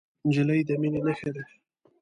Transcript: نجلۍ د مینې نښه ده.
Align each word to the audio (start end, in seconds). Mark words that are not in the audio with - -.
نجلۍ 0.27 0.59
د 0.67 0.69
مینې 0.81 1.01
نښه 1.05 1.29
ده. 1.35 1.43